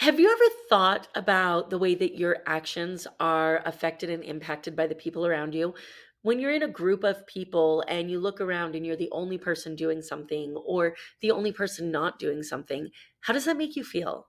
Have 0.00 0.18
you 0.18 0.32
ever 0.32 0.56
thought 0.70 1.08
about 1.14 1.68
the 1.68 1.76
way 1.76 1.94
that 1.94 2.16
your 2.16 2.38
actions 2.46 3.06
are 3.20 3.60
affected 3.66 4.08
and 4.08 4.24
impacted 4.24 4.74
by 4.74 4.86
the 4.86 4.94
people 4.94 5.26
around 5.26 5.54
you? 5.54 5.74
When 6.22 6.40
you're 6.40 6.54
in 6.54 6.62
a 6.62 6.68
group 6.68 7.04
of 7.04 7.26
people 7.26 7.84
and 7.86 8.10
you 8.10 8.18
look 8.18 8.40
around 8.40 8.74
and 8.74 8.86
you're 8.86 8.96
the 8.96 9.10
only 9.12 9.36
person 9.36 9.76
doing 9.76 10.00
something 10.00 10.56
or 10.56 10.96
the 11.20 11.30
only 11.30 11.52
person 11.52 11.90
not 11.90 12.18
doing 12.18 12.42
something, 12.42 12.88
how 13.20 13.34
does 13.34 13.44
that 13.44 13.58
make 13.58 13.76
you 13.76 13.84
feel? 13.84 14.28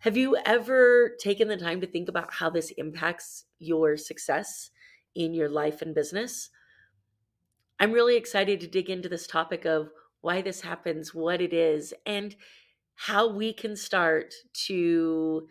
Have 0.00 0.16
you 0.16 0.36
ever 0.44 1.14
taken 1.20 1.46
the 1.46 1.56
time 1.56 1.80
to 1.80 1.86
think 1.86 2.08
about 2.08 2.32
how 2.32 2.50
this 2.50 2.72
impacts 2.72 3.44
your 3.60 3.96
success 3.96 4.70
in 5.14 5.32
your 5.32 5.48
life 5.48 5.80
and 5.80 5.94
business? 5.94 6.50
I'm 7.78 7.92
really 7.92 8.16
excited 8.16 8.58
to 8.62 8.66
dig 8.66 8.90
into 8.90 9.08
this 9.08 9.28
topic 9.28 9.64
of 9.64 9.90
why 10.22 10.42
this 10.42 10.62
happens, 10.62 11.14
what 11.14 11.40
it 11.40 11.52
is, 11.52 11.94
and 12.04 12.34
how 12.94 13.30
we 13.30 13.52
can 13.52 13.76
start 13.76 14.34
to 14.66 15.46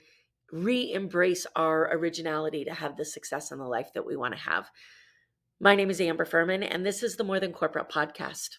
re 0.51 0.91
embrace 0.93 1.45
our 1.55 1.89
originality 1.93 2.63
to 2.65 2.73
have 2.73 2.95
the 2.95 3.05
success 3.05 3.51
in 3.51 3.57
the 3.57 3.65
life 3.65 3.91
that 3.93 4.05
we 4.05 4.15
want 4.15 4.33
to 4.33 4.39
have. 4.39 4.69
My 5.59 5.75
name 5.75 5.89
is 5.89 6.01
Amber 6.01 6.25
Furman, 6.25 6.63
and 6.63 6.85
this 6.85 7.03
is 7.03 7.15
the 7.15 7.23
More 7.23 7.39
Than 7.39 7.53
Corporate 7.53 7.89
podcast. 7.89 8.57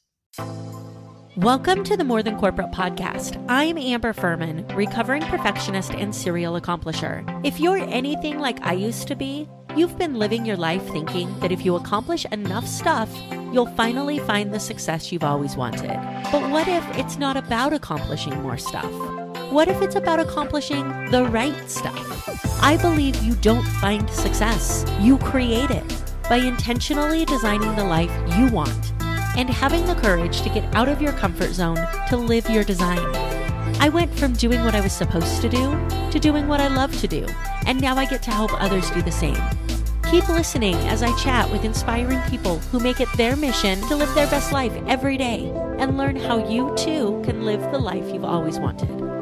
Welcome 1.36 1.82
to 1.84 1.96
the 1.96 2.04
More 2.04 2.22
Than 2.22 2.38
Corporate 2.38 2.70
podcast. 2.70 3.44
I'm 3.48 3.76
Amber 3.76 4.12
Furman, 4.12 4.66
recovering 4.68 5.22
perfectionist 5.22 5.90
and 5.92 6.14
serial 6.14 6.60
accomplisher. 6.60 7.24
If 7.44 7.58
you're 7.58 7.78
anything 7.78 8.38
like 8.38 8.64
I 8.64 8.74
used 8.74 9.08
to 9.08 9.16
be, 9.16 9.48
you've 9.76 9.98
been 9.98 10.14
living 10.14 10.46
your 10.46 10.56
life 10.56 10.86
thinking 10.88 11.38
that 11.40 11.50
if 11.50 11.64
you 11.64 11.74
accomplish 11.74 12.24
enough 12.26 12.66
stuff, 12.66 13.10
you'll 13.52 13.66
finally 13.74 14.18
find 14.20 14.54
the 14.54 14.60
success 14.60 15.10
you've 15.10 15.24
always 15.24 15.56
wanted. 15.56 15.88
But 16.30 16.48
what 16.50 16.68
if 16.68 16.84
it's 16.96 17.18
not 17.18 17.36
about 17.36 17.72
accomplishing 17.72 18.40
more 18.42 18.56
stuff? 18.56 18.90
What 19.50 19.68
if 19.68 19.82
it's 19.82 19.96
about 19.96 20.20
accomplishing 20.20 21.10
the 21.10 21.24
right 21.24 21.68
stuff? 21.68 22.62
I 22.62 22.76
believe 22.76 23.22
you 23.22 23.34
don't 23.36 23.66
find 23.80 24.08
success, 24.10 24.84
you 25.00 25.18
create 25.18 25.70
it 25.70 26.02
by 26.28 26.36
intentionally 26.36 27.24
designing 27.24 27.74
the 27.74 27.84
life 27.84 28.12
you 28.38 28.48
want 28.50 28.92
and 29.36 29.50
having 29.50 29.84
the 29.86 29.96
courage 29.96 30.42
to 30.42 30.48
get 30.48 30.72
out 30.74 30.88
of 30.88 31.02
your 31.02 31.12
comfort 31.12 31.52
zone 31.52 31.78
to 32.08 32.16
live 32.16 32.48
your 32.48 32.64
design. 32.64 32.98
I 33.80 33.88
went 33.88 34.16
from 34.16 34.34
doing 34.34 34.64
what 34.64 34.74
I 34.74 34.80
was 34.80 34.92
supposed 34.92 35.42
to 35.42 35.48
do 35.48 35.88
to 36.10 36.18
doing 36.20 36.46
what 36.46 36.60
I 36.60 36.68
love 36.68 36.96
to 37.00 37.08
do, 37.08 37.26
and 37.66 37.80
now 37.80 37.96
I 37.96 38.06
get 38.06 38.22
to 38.22 38.30
help 38.30 38.52
others 38.62 38.88
do 38.92 39.02
the 39.02 39.10
same. 39.10 39.36
Keep 40.14 40.28
listening 40.28 40.76
as 40.86 41.02
I 41.02 41.12
chat 41.18 41.50
with 41.50 41.64
inspiring 41.64 42.20
people 42.30 42.60
who 42.70 42.78
make 42.78 43.00
it 43.00 43.08
their 43.16 43.34
mission 43.34 43.80
to 43.88 43.96
live 43.96 44.14
their 44.14 44.28
best 44.28 44.52
life 44.52 44.72
every 44.86 45.16
day 45.16 45.50
and 45.80 45.98
learn 45.98 46.14
how 46.14 46.48
you 46.48 46.72
too 46.76 47.20
can 47.24 47.44
live 47.44 47.60
the 47.72 47.80
life 47.80 48.14
you've 48.14 48.22
always 48.22 48.60
wanted. 48.60 49.13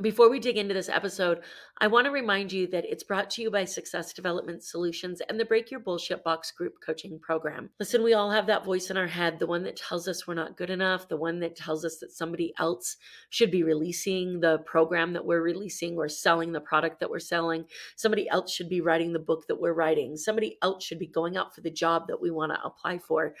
Before 0.00 0.30
we 0.30 0.38
dig 0.38 0.56
into 0.56 0.74
this 0.74 0.88
episode, 0.88 1.40
I 1.78 1.88
want 1.88 2.04
to 2.04 2.12
remind 2.12 2.52
you 2.52 2.68
that 2.68 2.84
it's 2.84 3.02
brought 3.02 3.30
to 3.30 3.42
you 3.42 3.50
by 3.50 3.64
Success 3.64 4.12
Development 4.12 4.62
Solutions 4.62 5.20
and 5.28 5.40
the 5.40 5.44
Break 5.44 5.72
Your 5.72 5.80
Bullshit 5.80 6.22
Box 6.22 6.52
group 6.52 6.74
coaching 6.86 7.18
program. 7.18 7.70
Listen, 7.80 8.04
we 8.04 8.14
all 8.14 8.30
have 8.30 8.46
that 8.46 8.64
voice 8.64 8.90
in 8.90 8.96
our 8.96 9.08
head, 9.08 9.40
the 9.40 9.48
one 9.48 9.64
that 9.64 9.74
tells 9.74 10.06
us 10.06 10.24
we're 10.24 10.34
not 10.34 10.56
good 10.56 10.70
enough, 10.70 11.08
the 11.08 11.16
one 11.16 11.40
that 11.40 11.56
tells 11.56 11.84
us 11.84 11.96
that 11.96 12.12
somebody 12.12 12.52
else 12.60 12.96
should 13.30 13.50
be 13.50 13.64
releasing 13.64 14.38
the 14.38 14.58
program 14.58 15.14
that 15.14 15.24
we're 15.24 15.42
releasing 15.42 15.96
or 15.96 16.08
selling 16.08 16.52
the 16.52 16.60
product 16.60 17.00
that 17.00 17.10
we're 17.10 17.18
selling. 17.18 17.64
Somebody 17.96 18.28
else 18.28 18.52
should 18.52 18.68
be 18.68 18.80
writing 18.80 19.12
the 19.12 19.18
book 19.18 19.48
that 19.48 19.60
we're 19.60 19.74
writing. 19.74 20.16
Somebody 20.16 20.58
else 20.62 20.84
should 20.84 21.00
be 21.00 21.08
going 21.08 21.36
out 21.36 21.56
for 21.56 21.60
the 21.60 21.72
job 21.72 22.06
that 22.06 22.22
we 22.22 22.30
want 22.30 22.52
to 22.52 22.62
apply 22.64 22.98
for 22.98 23.34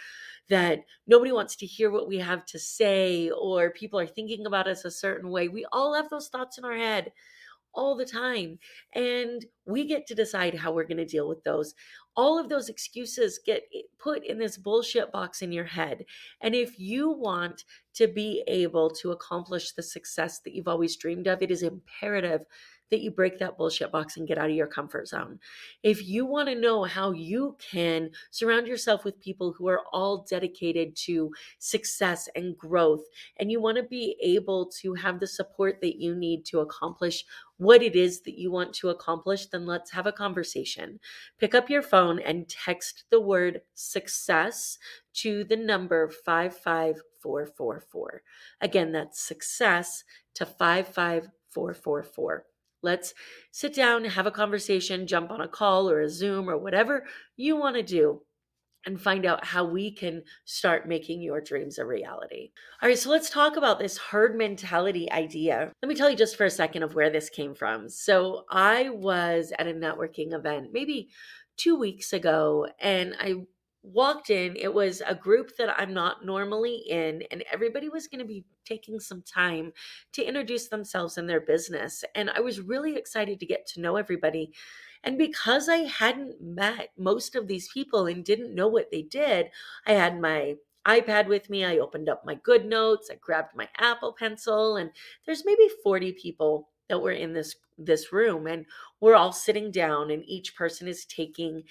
that 0.48 0.84
nobody 1.06 1.30
wants 1.30 1.56
to 1.56 1.66
hear 1.66 1.90
what 1.90 2.08
we 2.08 2.18
have 2.18 2.44
to 2.46 2.58
say 2.58 3.30
or 3.30 3.70
people 3.70 4.00
are 4.00 4.06
thinking 4.06 4.46
about 4.46 4.66
us 4.66 4.84
a 4.84 4.90
certain 4.90 5.30
way. 5.30 5.48
We 5.48 5.66
all 5.72 5.94
have 5.94 6.08
those 6.08 6.28
thoughts 6.28 6.47
in 6.56 6.64
our 6.64 6.76
head 6.76 7.12
all 7.74 7.96
the 7.96 8.04
time. 8.04 8.58
And 8.94 9.44
we 9.66 9.86
get 9.86 10.06
to 10.06 10.14
decide 10.14 10.54
how 10.54 10.72
we're 10.72 10.84
going 10.84 10.98
to 10.98 11.04
deal 11.04 11.28
with 11.28 11.42
those. 11.44 11.74
All 12.16 12.38
of 12.38 12.48
those 12.48 12.68
excuses 12.68 13.40
get 13.44 13.62
eh, 13.74 13.82
put 13.98 14.24
in 14.26 14.38
this 14.38 14.56
bullshit 14.56 15.12
box 15.12 15.42
in 15.42 15.52
your 15.52 15.64
head. 15.64 16.04
And 16.40 16.54
if 16.54 16.78
you 16.78 17.10
want 17.10 17.64
to 17.94 18.08
be 18.08 18.42
able 18.48 18.90
to 18.90 19.12
accomplish 19.12 19.72
the 19.72 19.82
success 19.82 20.40
that 20.40 20.54
you've 20.54 20.68
always 20.68 20.96
dreamed 20.96 21.26
of, 21.26 21.42
it 21.42 21.50
is 21.50 21.62
imperative 21.62 22.40
that 22.90 23.00
you 23.00 23.10
break 23.10 23.38
that 23.38 23.56
bullshit 23.56 23.92
box 23.92 24.16
and 24.16 24.26
get 24.26 24.38
out 24.38 24.50
of 24.50 24.56
your 24.56 24.66
comfort 24.66 25.08
zone. 25.08 25.38
If 25.82 26.06
you 26.06 26.26
want 26.26 26.48
to 26.48 26.54
know 26.54 26.84
how 26.84 27.12
you 27.12 27.56
can 27.58 28.10
surround 28.30 28.66
yourself 28.66 29.04
with 29.04 29.20
people 29.20 29.52
who 29.52 29.68
are 29.68 29.82
all 29.92 30.26
dedicated 30.28 30.96
to 30.96 31.30
success 31.58 32.28
and 32.34 32.56
growth, 32.56 33.04
and 33.38 33.50
you 33.50 33.60
want 33.60 33.76
to 33.76 33.82
be 33.82 34.16
able 34.22 34.66
to 34.80 34.94
have 34.94 35.20
the 35.20 35.26
support 35.26 35.80
that 35.80 36.00
you 36.00 36.14
need 36.14 36.44
to 36.46 36.60
accomplish 36.60 37.24
what 37.58 37.82
it 37.82 37.94
is 37.96 38.22
that 38.22 38.38
you 38.38 38.52
want 38.52 38.72
to 38.72 38.88
accomplish, 38.88 39.46
then 39.46 39.66
let's 39.66 39.90
have 39.90 40.06
a 40.06 40.12
conversation. 40.12 40.98
Pick 41.38 41.54
up 41.54 41.68
your 41.68 41.82
phone 41.82 42.18
and 42.20 42.48
text 42.48 43.04
the 43.10 43.20
word 43.20 43.60
success 43.74 44.78
to 45.14 45.44
the 45.44 45.56
number 45.56 46.08
55444. 46.08 48.22
Again, 48.60 48.92
that's 48.92 49.20
success 49.20 50.04
to 50.34 50.46
55444. 50.46 52.44
Let's 52.82 53.14
sit 53.50 53.74
down, 53.74 54.04
have 54.04 54.26
a 54.26 54.30
conversation, 54.30 55.06
jump 55.06 55.30
on 55.30 55.40
a 55.40 55.48
call 55.48 55.90
or 55.90 56.00
a 56.00 56.08
Zoom 56.08 56.48
or 56.48 56.56
whatever 56.56 57.04
you 57.36 57.56
want 57.56 57.76
to 57.76 57.82
do 57.82 58.22
and 58.86 59.00
find 59.00 59.26
out 59.26 59.44
how 59.44 59.64
we 59.64 59.90
can 59.90 60.22
start 60.44 60.88
making 60.88 61.20
your 61.20 61.40
dreams 61.40 61.78
a 61.78 61.84
reality. 61.84 62.50
All 62.80 62.88
right, 62.88 62.98
so 62.98 63.10
let's 63.10 63.28
talk 63.28 63.56
about 63.56 63.78
this 63.78 63.98
herd 63.98 64.36
mentality 64.36 65.10
idea. 65.10 65.72
Let 65.82 65.88
me 65.88 65.94
tell 65.94 66.08
you 66.08 66.16
just 66.16 66.36
for 66.36 66.44
a 66.44 66.50
second 66.50 66.82
of 66.82 66.94
where 66.94 67.10
this 67.10 67.28
came 67.28 67.54
from. 67.54 67.88
So, 67.88 68.44
I 68.50 68.90
was 68.90 69.52
at 69.58 69.66
a 69.66 69.74
networking 69.74 70.32
event 70.32 70.68
maybe 70.72 71.10
two 71.56 71.76
weeks 71.76 72.12
ago, 72.12 72.68
and 72.80 73.14
I 73.18 73.34
walked 73.92 74.30
in, 74.30 74.56
it 74.56 74.72
was 74.72 75.02
a 75.06 75.14
group 75.14 75.56
that 75.56 75.74
I'm 75.78 75.94
not 75.94 76.24
normally 76.24 76.84
in, 76.88 77.22
and 77.30 77.44
everybody 77.52 77.88
was 77.88 78.06
going 78.06 78.20
to 78.20 78.24
be 78.26 78.44
taking 78.64 79.00
some 79.00 79.22
time 79.22 79.72
to 80.12 80.24
introduce 80.24 80.68
themselves 80.68 81.18
and 81.18 81.28
their 81.28 81.40
business. 81.40 82.04
And 82.14 82.30
I 82.30 82.40
was 82.40 82.60
really 82.60 82.96
excited 82.96 83.40
to 83.40 83.46
get 83.46 83.66
to 83.68 83.80
know 83.80 83.96
everybody. 83.96 84.52
And 85.04 85.16
because 85.16 85.68
I 85.68 85.78
hadn't 85.78 86.40
met 86.40 86.90
most 86.98 87.34
of 87.34 87.46
these 87.46 87.68
people 87.72 88.06
and 88.06 88.24
didn't 88.24 88.54
know 88.54 88.68
what 88.68 88.90
they 88.90 89.02
did, 89.02 89.50
I 89.86 89.92
had 89.92 90.20
my 90.20 90.56
iPad 90.86 91.26
with 91.26 91.50
me. 91.50 91.64
I 91.64 91.78
opened 91.78 92.08
up 92.08 92.24
my 92.24 92.36
GoodNotes, 92.36 93.10
I 93.10 93.16
grabbed 93.20 93.54
my 93.54 93.68
Apple 93.78 94.14
pencil, 94.18 94.76
and 94.76 94.90
there's 95.26 95.44
maybe 95.44 95.68
40 95.82 96.12
people 96.12 96.70
that 96.88 97.00
were 97.00 97.12
in 97.12 97.32
this 97.32 97.56
this 97.78 98.12
room 98.12 98.46
and 98.46 98.66
we're 99.00 99.14
all 99.14 99.32
sitting 99.32 99.70
down 99.70 100.10
and 100.10 100.24
each 100.26 100.56
person 100.56 100.88
is 100.88 101.04
taking 101.04 101.62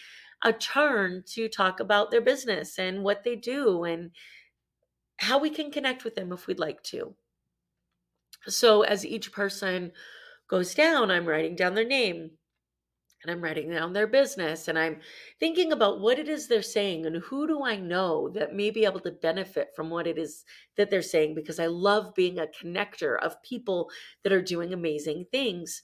a 0.43 0.53
turn 0.53 1.23
to 1.27 1.49
talk 1.49 1.79
about 1.79 2.11
their 2.11 2.21
business 2.21 2.77
and 2.77 3.03
what 3.03 3.23
they 3.23 3.35
do 3.35 3.83
and 3.83 4.11
how 5.17 5.39
we 5.39 5.49
can 5.49 5.71
connect 5.71 6.03
with 6.03 6.15
them 6.15 6.31
if 6.31 6.47
we'd 6.47 6.59
like 6.59 6.83
to. 6.83 7.15
So, 8.47 8.83
as 8.83 9.05
each 9.05 9.31
person 9.31 9.91
goes 10.47 10.73
down, 10.73 11.11
I'm 11.11 11.25
writing 11.25 11.55
down 11.55 11.73
their 11.73 11.85
name 11.85 12.31
and 13.23 13.31
I'm 13.31 13.43
writing 13.43 13.71
down 13.71 13.93
their 13.93 14.07
business 14.07 14.67
and 14.67 14.77
I'm 14.77 14.99
thinking 15.39 15.71
about 15.71 15.99
what 15.99 16.19
it 16.19 16.29
is 16.29 16.47
they're 16.47 16.61
saying 16.61 17.05
and 17.05 17.17
who 17.17 17.47
do 17.47 17.63
I 17.63 17.75
know 17.75 18.29
that 18.29 18.53
may 18.53 18.69
be 18.69 18.85
able 18.85 18.99
to 19.01 19.11
benefit 19.11 19.69
from 19.75 19.89
what 19.89 20.07
it 20.07 20.17
is 20.17 20.45
that 20.75 20.89
they're 20.89 21.01
saying 21.01 21.33
because 21.33 21.59
I 21.59 21.65
love 21.65 22.13
being 22.15 22.37
a 22.37 22.47
connector 22.47 23.17
of 23.19 23.41
people 23.41 23.89
that 24.23 24.31
are 24.31 24.41
doing 24.41 24.71
amazing 24.71 25.25
things. 25.31 25.83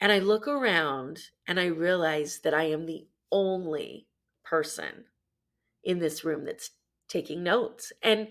And 0.00 0.12
I 0.12 0.18
look 0.18 0.46
around 0.46 1.20
and 1.46 1.58
I 1.58 1.66
realize 1.66 2.40
that 2.44 2.54
I 2.54 2.64
am 2.64 2.86
the 2.86 3.06
only 3.32 4.06
person 4.44 5.06
in 5.82 5.98
this 5.98 6.24
room 6.24 6.44
that's 6.44 6.70
taking 7.08 7.42
notes. 7.42 7.92
And 8.02 8.28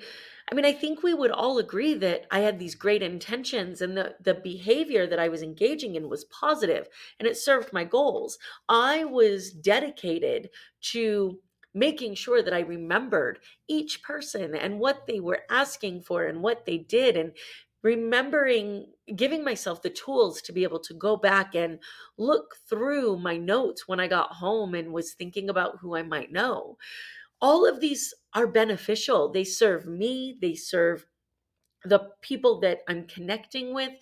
I 0.50 0.56
mean, 0.56 0.66
I 0.66 0.72
think 0.72 1.04
we 1.04 1.14
would 1.14 1.32
all 1.32 1.58
agree 1.58 1.94
that 1.96 2.26
I 2.32 2.40
had 2.40 2.60
these 2.60 2.76
great 2.76 3.02
intentions 3.02 3.82
and 3.82 3.98
the, 3.98 4.16
the 4.22 4.36
behavior 4.36 5.08
that 5.08 5.20
I 5.20 5.28
was 5.30 5.42
engaging 5.42 5.96
in 5.96 6.10
was 6.10 6.26
positive 6.26 6.88
and 7.20 7.28
it 7.28 7.38
served 7.38 7.74
my 7.74 7.84
goals. 7.84 8.38
I 8.70 9.04
was 9.04 9.52
dedicated 9.52 10.50
to 10.94 11.40
making 11.74 12.16
sure 12.16 12.42
that 12.42 12.54
I 12.54 12.62
remembered 12.62 13.40
each 13.68 14.02
person 14.04 14.56
and 14.56 14.80
what 14.80 15.06
they 15.06 15.20
were 15.20 15.44
asking 15.50 16.02
for 16.02 16.26
and 16.26 16.42
what 16.42 16.66
they 16.66 16.78
did 16.78 17.18
and 17.18 17.34
remembering 17.84 18.88
giving 19.16 19.44
myself 19.44 19.82
the 19.82 19.90
tools 19.90 20.42
to 20.42 20.52
be 20.52 20.64
able 20.64 20.80
to 20.80 20.94
go 20.94 21.16
back 21.16 21.56
and 21.56 21.80
look 22.18 22.56
through 22.70 23.18
my 23.18 23.38
notes 23.38 23.88
when 23.88 24.00
I 24.00 24.08
got 24.08 24.34
home 24.34 24.74
and 24.76 24.92
was 24.92 25.14
thinking 25.14 25.50
about 25.50 25.78
who 25.80 25.96
I 25.96 26.04
might 26.04 26.32
know. 26.32 26.78
All 27.42 27.68
of 27.68 27.80
these 27.80 28.14
are 28.34 28.48
beneficial. 28.48 29.32
They 29.32 29.44
serve 29.44 29.86
me, 29.86 30.38
they 30.42 30.56
serve 30.56 31.06
the 31.84 32.10
people 32.22 32.60
that 32.62 32.80
I'm 32.88 33.08
connecting 33.08 33.74
with. 33.74 33.94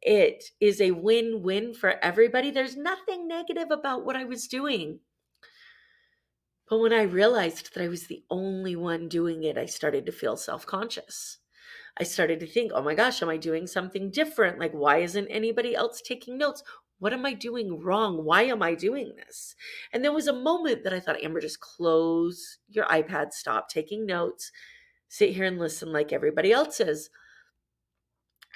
It 0.00 0.44
is 0.60 0.80
a 0.80 0.92
win 0.92 1.42
win 1.42 1.74
for 1.74 2.02
everybody. 2.04 2.50
There's 2.50 2.76
nothing 2.76 3.28
negative 3.28 3.70
about 3.70 4.04
what 4.04 4.16
I 4.16 4.24
was 4.24 4.46
doing. 4.48 5.00
But 6.68 6.78
when 6.78 6.92
I 6.92 7.02
realized 7.02 7.74
that 7.74 7.82
I 7.82 7.88
was 7.88 8.06
the 8.06 8.24
only 8.30 8.76
one 8.76 9.08
doing 9.08 9.42
it, 9.42 9.56
I 9.56 9.66
started 9.66 10.06
to 10.06 10.12
feel 10.12 10.36
self 10.36 10.66
conscious. 10.66 11.38
I 12.00 12.04
started 12.04 12.40
to 12.40 12.46
think, 12.46 12.72
oh 12.74 12.82
my 12.82 12.94
gosh, 12.94 13.22
am 13.22 13.28
I 13.28 13.36
doing 13.36 13.66
something 13.66 14.10
different? 14.10 14.58
Like, 14.58 14.72
why 14.72 14.98
isn't 14.98 15.26
anybody 15.28 15.74
else 15.74 16.00
taking 16.00 16.38
notes? 16.38 16.62
What 17.00 17.12
am 17.12 17.24
I 17.26 17.32
doing 17.32 17.80
wrong? 17.80 18.24
Why 18.24 18.42
am 18.42 18.62
I 18.62 18.74
doing 18.74 19.12
this? 19.16 19.54
And 19.92 20.04
there 20.04 20.12
was 20.12 20.26
a 20.26 20.32
moment 20.32 20.84
that 20.84 20.92
I 20.92 21.00
thought, 21.00 21.22
Amber, 21.22 21.40
just 21.40 21.60
close 21.60 22.58
your 22.68 22.86
iPad, 22.86 23.32
stop 23.32 23.68
taking 23.68 24.06
notes, 24.06 24.50
sit 25.08 25.34
here 25.34 25.44
and 25.44 25.58
listen 25.58 25.92
like 25.92 26.12
everybody 26.12 26.52
else 26.52 26.80
is. 26.80 27.10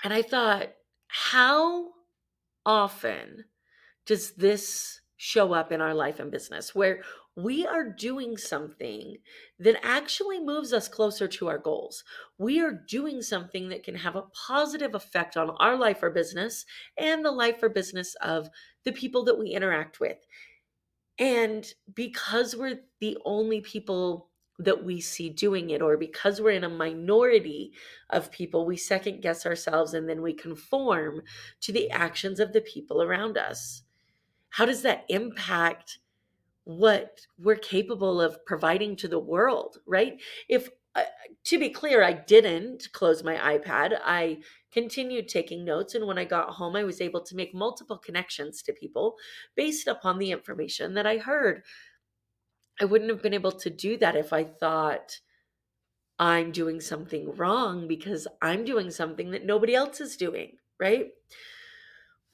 And 0.04 0.12
I 0.12 0.22
thought, 0.22 0.72
how 1.06 1.90
often 2.66 3.44
does 4.06 4.32
this 4.32 5.00
show 5.16 5.52
up 5.52 5.70
in 5.70 5.80
our 5.80 5.94
life 5.94 6.18
and 6.18 6.32
business 6.32 6.74
where 6.74 7.02
we 7.34 7.66
are 7.66 7.88
doing 7.88 8.36
something 8.36 9.16
that 9.58 9.84
actually 9.84 10.38
moves 10.38 10.72
us 10.72 10.88
closer 10.88 11.26
to 11.26 11.48
our 11.48 11.58
goals. 11.58 12.04
We 12.36 12.60
are 12.60 12.82
doing 12.88 13.22
something 13.22 13.68
that 13.70 13.84
can 13.84 13.94
have 13.94 14.16
a 14.16 14.26
positive 14.46 14.94
effect 14.94 15.36
on 15.36 15.50
our 15.50 15.76
life 15.76 16.02
or 16.02 16.10
business 16.10 16.66
and 16.98 17.24
the 17.24 17.30
life 17.30 17.62
or 17.62 17.70
business 17.70 18.14
of 18.16 18.50
the 18.84 18.92
people 18.92 19.24
that 19.24 19.38
we 19.38 19.48
interact 19.48 19.98
with. 19.98 20.18
And 21.18 21.72
because 21.94 22.54
we're 22.54 22.80
the 23.00 23.16
only 23.24 23.60
people 23.60 24.28
that 24.58 24.84
we 24.84 25.00
see 25.00 25.30
doing 25.30 25.70
it, 25.70 25.80
or 25.80 25.96
because 25.96 26.40
we're 26.40 26.50
in 26.50 26.64
a 26.64 26.68
minority 26.68 27.72
of 28.10 28.30
people, 28.30 28.66
we 28.66 28.76
second 28.76 29.22
guess 29.22 29.46
ourselves 29.46 29.94
and 29.94 30.08
then 30.08 30.20
we 30.20 30.34
conform 30.34 31.22
to 31.62 31.72
the 31.72 31.90
actions 31.90 32.38
of 32.38 32.52
the 32.52 32.60
people 32.60 33.02
around 33.02 33.38
us. 33.38 33.82
How 34.50 34.66
does 34.66 34.82
that 34.82 35.04
impact 35.08 35.98
what 36.64 37.20
we're 37.38 37.56
capable 37.56 38.20
of 38.20 38.44
providing 38.44 38.96
to 38.96 39.08
the 39.08 39.18
world, 39.18 39.78
right? 39.86 40.20
If 40.48 40.68
uh, 40.94 41.04
to 41.44 41.58
be 41.58 41.70
clear, 41.70 42.02
I 42.02 42.12
didn't 42.12 42.88
close 42.92 43.24
my 43.24 43.36
iPad. 43.36 43.98
I 44.04 44.38
continued 44.70 45.28
taking 45.28 45.64
notes. 45.64 45.94
And 45.94 46.06
when 46.06 46.18
I 46.18 46.24
got 46.24 46.50
home, 46.50 46.76
I 46.76 46.84
was 46.84 47.00
able 47.00 47.22
to 47.22 47.36
make 47.36 47.54
multiple 47.54 47.96
connections 47.96 48.62
to 48.62 48.72
people 48.72 49.16
based 49.56 49.88
upon 49.88 50.18
the 50.18 50.30
information 50.30 50.94
that 50.94 51.06
I 51.06 51.16
heard. 51.16 51.62
I 52.80 52.84
wouldn't 52.84 53.10
have 53.10 53.22
been 53.22 53.34
able 53.34 53.52
to 53.52 53.70
do 53.70 53.96
that 53.98 54.16
if 54.16 54.32
I 54.32 54.44
thought 54.44 55.18
I'm 56.18 56.52
doing 56.52 56.80
something 56.80 57.34
wrong 57.36 57.88
because 57.88 58.28
I'm 58.40 58.64
doing 58.64 58.90
something 58.90 59.30
that 59.30 59.46
nobody 59.46 59.74
else 59.74 60.00
is 60.00 60.16
doing, 60.16 60.56
right? 60.78 61.08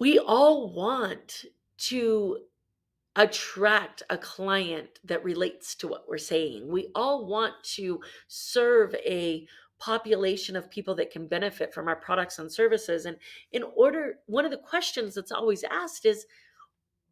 We 0.01 0.19
all 0.19 0.73
want 0.73 1.45
to 1.79 2.39
attract 3.19 4.05
a 4.09 4.17
client 4.17 5.01
that 5.05 5.25
relates 5.25 5.75
to 5.75 5.89
what 5.89 6.09
we're 6.09 6.17
saying. 6.17 6.69
We 6.69 6.89
all 6.95 7.27
want 7.27 7.53
to 7.75 8.01
serve 8.29 8.95
a 9.05 9.47
population 9.81 10.55
of 10.55 10.71
people 10.71 10.95
that 10.95 11.11
can 11.11 11.27
benefit 11.27 11.75
from 11.75 11.89
our 11.89 11.97
products 11.97 12.39
and 12.39 12.51
services. 12.51 13.07
And 13.07 13.17
in 13.51 13.65
order, 13.77 14.21
one 14.27 14.45
of 14.45 14.53
the 14.53 14.57
questions 14.57 15.17
that's 15.17 15.33
always 15.33 15.65
asked 15.65 16.07
is, 16.07 16.27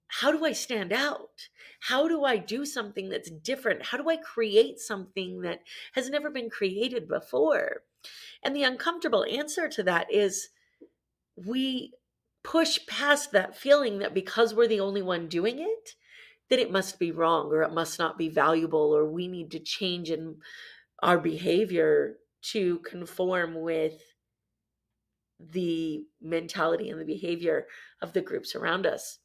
how 0.06 0.30
do 0.30 0.44
I 0.44 0.52
stand 0.52 0.92
out? 0.92 1.48
How 1.80 2.06
do 2.06 2.24
I 2.24 2.36
do 2.36 2.64
something 2.64 3.08
that's 3.08 3.30
different? 3.30 3.86
How 3.86 3.98
do 3.98 4.08
I 4.08 4.16
create 4.16 4.78
something 4.78 5.40
that 5.40 5.62
has 5.94 6.08
never 6.08 6.30
been 6.30 6.48
created 6.48 7.08
before? 7.08 7.82
And 8.44 8.54
the 8.54 8.62
uncomfortable 8.62 9.24
answer 9.24 9.68
to 9.68 9.82
that 9.82 10.06
is 10.12 10.50
we 11.34 11.94
push 12.46 12.78
past 12.86 13.32
that 13.32 13.56
feeling 13.56 13.98
that 13.98 14.14
because 14.14 14.54
we're 14.54 14.68
the 14.68 14.78
only 14.78 15.02
one 15.02 15.26
doing 15.26 15.58
it, 15.58 15.90
that 16.48 16.60
it 16.60 16.70
must 16.70 16.96
be 17.00 17.10
wrong 17.10 17.48
or 17.48 17.62
it 17.62 17.72
must 17.72 17.98
not 17.98 18.16
be 18.16 18.28
valuable 18.28 18.96
or 18.96 19.04
we 19.04 19.26
need 19.26 19.50
to 19.50 19.58
change 19.58 20.10
in 20.10 20.36
our 21.02 21.18
behavior 21.18 22.14
to 22.40 22.78
conform 22.88 23.60
with 23.60 24.00
the 25.40 26.04
mentality 26.22 26.88
and 26.88 27.00
the 27.00 27.04
behavior 27.04 27.66
of 28.00 28.12
the 28.12 28.22
groups 28.22 28.54
around 28.54 28.86
us. 28.86 29.18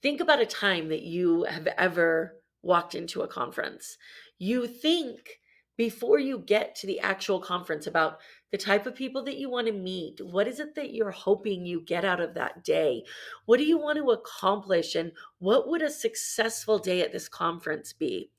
Think 0.00 0.20
about 0.20 0.40
a 0.40 0.46
time 0.46 0.90
that 0.90 1.02
you 1.02 1.42
have 1.44 1.66
ever 1.76 2.36
walked 2.62 2.94
into 2.94 3.22
a 3.22 3.28
conference. 3.28 3.98
You 4.38 4.68
think 4.68 5.40
before 5.76 6.20
you 6.20 6.38
get 6.38 6.76
to 6.76 6.86
the 6.86 7.00
actual 7.00 7.40
conference 7.40 7.86
about 7.88 8.18
the 8.52 8.58
type 8.58 8.86
of 8.86 8.94
people 8.94 9.22
that 9.24 9.36
you 9.36 9.48
want 9.48 9.66
to 9.68 9.72
meet. 9.72 10.20
What 10.20 10.48
is 10.48 10.58
it 10.58 10.74
that 10.74 10.92
you're 10.92 11.10
hoping 11.10 11.64
you 11.64 11.82
get 11.82 12.04
out 12.04 12.20
of 12.20 12.34
that 12.34 12.64
day? 12.64 13.04
What 13.46 13.58
do 13.58 13.64
you 13.64 13.78
want 13.78 13.98
to 13.98 14.10
accomplish? 14.10 14.94
And 14.96 15.12
what 15.38 15.68
would 15.68 15.82
a 15.82 15.90
successful 15.90 16.78
day 16.78 17.02
at 17.02 17.12
this 17.12 17.28
conference 17.28 17.92
be? 17.92 18.30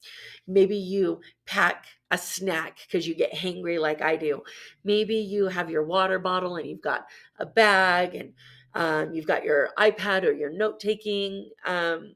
Maybe 0.47 0.75
you 0.75 1.21
pack 1.45 1.85
a 2.11 2.17
snack 2.17 2.79
because 2.85 3.07
you 3.07 3.15
get 3.15 3.33
hangry 3.33 3.79
like 3.79 4.01
I 4.01 4.17
do. 4.17 4.43
Maybe 4.83 5.15
you 5.15 5.47
have 5.47 5.69
your 5.69 5.85
water 5.85 6.19
bottle 6.19 6.57
and 6.57 6.67
you've 6.67 6.81
got 6.81 7.05
a 7.39 7.45
bag 7.45 8.15
and 8.15 8.33
um, 8.73 9.13
you've 9.13 9.27
got 9.27 9.43
your 9.45 9.69
iPad 9.77 10.23
or 10.23 10.31
your 10.31 10.51
note 10.51 10.79
taking 10.79 11.49
um, 11.65 12.15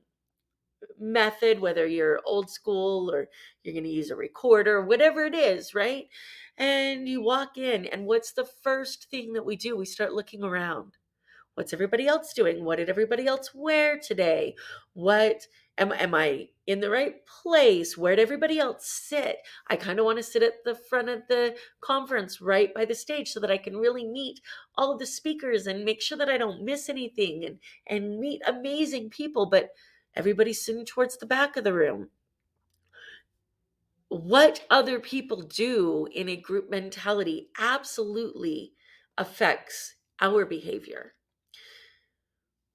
method, 1.00 1.60
whether 1.60 1.86
you're 1.86 2.22
old 2.26 2.50
school 2.50 3.12
or 3.12 3.28
you're 3.64 3.74
going 3.74 3.84
to 3.84 3.90
use 3.90 4.12
a 4.12 4.16
recorder, 4.16 4.84
whatever 4.84 5.26
it 5.26 5.36
is, 5.36 5.74
right? 5.74 6.08
And 6.58 7.08
you 7.08 7.22
walk 7.22 7.58
in, 7.58 7.86
and 7.86 8.06
what's 8.06 8.32
the 8.32 8.46
first 8.46 9.10
thing 9.10 9.34
that 9.34 9.46
we 9.46 9.58
do? 9.58 9.76
We 9.76 9.86
start 9.86 10.14
looking 10.14 10.44
around. 10.44 10.94
What's 11.56 11.74
everybody 11.74 12.08
else 12.08 12.34
doing? 12.34 12.64
What 12.64 12.78
did 12.78 12.90
everybody 12.90 13.28
else 13.28 13.52
wear 13.54 13.98
today? 13.98 14.56
What 14.94 15.48
am, 15.78 15.94
am 15.94 16.14
I 16.14 16.50
in 16.68 16.82
the 16.82 16.90
right 16.90 17.16
place? 17.26 17.98
Where 17.98 18.16
did 18.16 18.22
everybody 18.22 18.60
else 18.60 18.88
sit? 18.88 19.38
I 19.68 19.78
kind 19.78 20.00
of 20.00 20.06
want 20.06 20.18
to 20.18 20.24
sit 20.24 20.44
at 20.44 20.64
the 20.66 20.76
front 20.76 21.10
of 21.10 21.22
the 21.30 21.56
conference 21.80 22.42
right 22.42 22.74
by 22.74 22.84
the 22.84 22.96
stage 22.96 23.32
so 23.32 23.40
that 23.40 23.52
I 23.52 23.58
can 23.58 23.78
really 23.78 24.06
meet 24.06 24.42
all 24.76 24.92
of 24.92 25.00
the 25.00 25.06
speakers 25.06 25.66
and 25.66 25.86
make 25.86 26.02
sure 26.02 26.18
that 26.18 26.30
I 26.30 26.38
don't 26.38 26.64
miss 26.64 26.90
anything 26.90 27.46
and 27.46 27.60
and 27.88 28.20
meet 28.20 28.42
amazing 28.48 29.10
people. 29.10 29.46
But 29.46 29.70
everybody's 30.14 30.64
sitting 30.64 30.86
towards 30.86 31.18
the 31.18 31.26
back 31.26 31.56
of 31.56 31.64
the 31.64 31.74
room 31.74 32.10
what 34.10 34.66
other 34.70 35.00
people 35.00 35.42
do 35.42 36.08
in 36.14 36.30
a 36.30 36.36
group 36.36 36.70
mentality 36.70 37.50
absolutely 37.58 38.74
affects 39.18 39.96
our 40.22 40.46
behavior. 40.46 41.14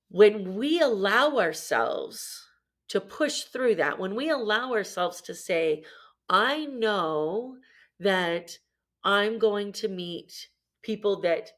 When 0.08 0.56
we 0.56 0.80
allow 0.80 1.38
ourselves 1.38 2.46
to 2.88 3.00
push 3.00 3.44
through 3.44 3.76
that, 3.76 3.98
when 3.98 4.16
we 4.16 4.30
allow 4.30 4.72
ourselves 4.72 5.20
to 5.22 5.34
say, 5.34 5.84
I 6.28 6.66
know 6.66 7.56
that 8.00 8.58
I'm 9.04 9.38
going 9.38 9.72
to 9.74 9.88
meet 9.88 10.48
people 10.82 11.20
that 11.22 11.50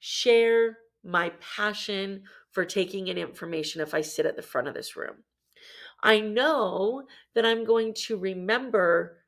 share 0.00 0.78
my 1.04 1.32
passion 1.40 2.22
for 2.52 2.64
taking 2.64 3.08
in 3.08 3.18
information 3.18 3.82
if 3.82 3.94
I 3.94 4.00
sit 4.00 4.26
at 4.26 4.36
the 4.36 4.42
front 4.42 4.68
of 4.68 4.74
this 4.74 4.96
room. 4.96 5.24
I 6.02 6.20
know 6.20 7.04
that 7.34 7.44
I'm 7.44 7.64
going 7.64 7.94
to 7.94 8.16
remember 8.16 9.18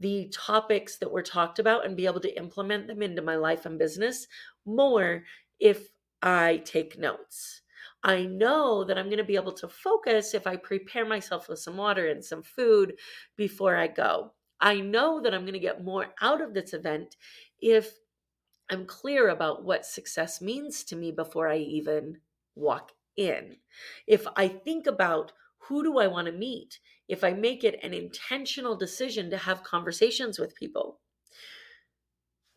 the 0.00 0.28
topics 0.32 0.96
that 0.98 1.10
were 1.10 1.22
talked 1.22 1.58
about 1.58 1.86
and 1.86 1.96
be 1.96 2.06
able 2.06 2.20
to 2.20 2.36
implement 2.36 2.86
them 2.86 3.02
into 3.02 3.22
my 3.22 3.36
life 3.36 3.66
and 3.66 3.78
business 3.78 4.26
more 4.64 5.24
if 5.60 5.88
I 6.22 6.62
take 6.64 6.98
notes. 6.98 7.62
I 8.04 8.24
know 8.24 8.82
that 8.84 8.98
I'm 8.98 9.06
going 9.06 9.18
to 9.18 9.24
be 9.24 9.36
able 9.36 9.52
to 9.52 9.68
focus 9.68 10.34
if 10.34 10.46
I 10.46 10.56
prepare 10.56 11.04
myself 11.04 11.48
with 11.48 11.60
some 11.60 11.76
water 11.76 12.08
and 12.08 12.24
some 12.24 12.42
food 12.42 12.94
before 13.36 13.76
I 13.76 13.86
go. 13.86 14.32
I 14.60 14.80
know 14.80 15.20
that 15.20 15.34
I'm 15.34 15.42
going 15.42 15.52
to 15.54 15.60
get 15.60 15.84
more 15.84 16.06
out 16.20 16.40
of 16.40 16.52
this 16.52 16.72
event 16.72 17.16
if 17.60 17.92
I'm 18.70 18.86
clear 18.86 19.28
about 19.28 19.64
what 19.64 19.86
success 19.86 20.40
means 20.40 20.82
to 20.84 20.96
me 20.96 21.12
before 21.12 21.48
I 21.48 21.58
even 21.58 22.18
walk 22.54 22.92
in. 23.16 23.56
If 24.06 24.26
I 24.36 24.48
think 24.48 24.86
about 24.86 25.32
who 25.68 25.82
do 25.82 25.98
I 25.98 26.06
want 26.06 26.26
to 26.26 26.32
meet? 26.32 26.78
If 27.08 27.24
I 27.24 27.32
make 27.32 27.64
it 27.64 27.78
an 27.82 27.94
intentional 27.94 28.76
decision 28.76 29.30
to 29.30 29.36
have 29.36 29.62
conversations 29.62 30.38
with 30.38 30.54
people. 30.54 31.00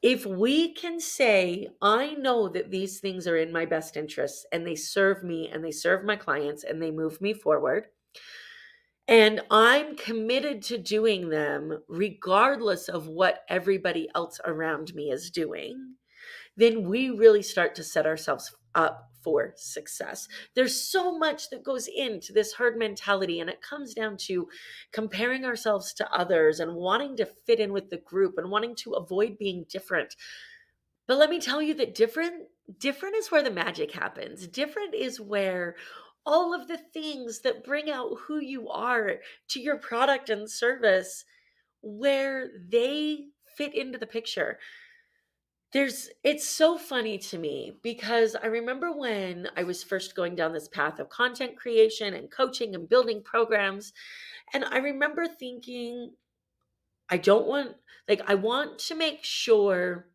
If 0.02 0.26
we 0.26 0.74
can 0.74 1.00
say, 1.00 1.70
I 1.82 2.14
know 2.14 2.48
that 2.50 2.70
these 2.70 3.00
things 3.00 3.28
are 3.28 3.38
in 3.38 3.52
my 3.52 3.66
best 3.66 3.98
interests 3.98 4.46
and 4.52 4.66
they 4.66 4.76
serve 4.76 5.24
me 5.24 5.50
and 5.50 5.64
they 5.64 5.72
serve 5.72 6.04
my 6.04 6.16
clients 6.16 6.64
and 6.64 6.82
they 6.82 6.92
move 6.92 7.22
me 7.22 7.34
forward, 7.34 7.88
and 9.08 9.42
I'm 9.52 9.96
committed 9.96 10.62
to 10.64 10.78
doing 10.78 11.30
them 11.30 11.80
regardless 11.88 12.88
of 12.88 13.08
what 13.08 13.44
everybody 13.50 14.10
else 14.16 14.40
around 14.46 14.94
me 14.96 15.12
is 15.12 15.30
doing, 15.30 15.96
then 16.58 16.88
we 16.88 17.10
really 17.10 17.44
start 17.44 17.76
to 17.76 17.84
set 17.84 18.06
ourselves 18.06 18.56
up 18.74 19.12
for 19.26 19.54
success. 19.58 20.28
There's 20.54 20.80
so 20.80 21.18
much 21.18 21.50
that 21.50 21.64
goes 21.64 21.88
into 21.88 22.32
this 22.32 22.54
herd 22.54 22.78
mentality, 22.78 23.40
and 23.40 23.50
it 23.50 23.64
comes 23.64 23.96
down 23.96 24.18
to 24.28 24.48
comparing 24.92 25.44
ourselves 25.44 25.94
to 25.96 26.14
others 26.14 26.60
and 26.60 26.76
wanting 26.76 27.18
to 27.18 27.26
fit 27.26 27.60
in 27.60 27.74
with 27.74 27.90
the 27.90 27.98
group 27.98 28.38
and 28.38 28.52
wanting 28.52 28.76
to 28.76 28.92
avoid 28.92 29.40
being 29.40 29.66
different. 29.68 30.16
But 31.08 31.18
let 31.18 31.32
me 31.32 31.40
tell 31.40 31.60
you 31.60 31.74
that 31.74 31.96
different 31.96 32.44
different 32.80 33.16
is 33.16 33.32
where 33.32 33.44
the 33.44 33.52
magic 33.52 33.92
happens. 33.92 34.48
Different 34.48 34.94
is 34.94 35.20
where 35.20 35.76
all 36.26 36.54
of 36.54 36.68
the 36.68 36.78
things 36.78 37.42
that 37.42 37.64
bring 37.64 37.90
out 37.90 38.12
who 38.28 38.40
you 38.40 38.70
are 38.70 39.16
to 39.50 39.60
your 39.60 39.78
product 39.78 40.30
and 40.30 40.50
service 40.50 41.26
where 41.82 42.50
they 42.70 43.28
fit 43.58 43.74
into 43.76 43.98
the 43.98 44.08
picture 44.08 44.58
there's 45.74 46.10
it's 46.24 46.48
so 46.48 46.78
funny 46.78 47.18
to 47.18 47.38
me 47.38 47.74
because 47.84 48.36
I 48.36 48.48
remember 48.48 48.92
when 48.92 49.50
I 49.58 49.64
was 49.64 49.84
first 49.84 50.16
going 50.16 50.36
down 50.36 50.54
this 50.54 50.68
path 50.68 51.00
of 51.00 51.10
content 51.10 51.58
creation 51.58 52.14
and 52.14 52.32
coaching 52.32 52.76
and 52.76 52.88
building 52.88 53.22
programs 53.24 53.92
and 54.54 54.64
I 54.64 54.78
remember 54.78 55.28
thinking 55.28 56.14
I 57.10 57.18
don't 57.18 57.48
want 57.48 57.76
like 58.08 58.22
I 58.28 58.36
want 58.36 58.80
to 58.80 58.96
make 58.96 59.24
sure 59.24 60.08